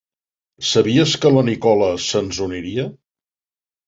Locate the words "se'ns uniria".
2.05-2.87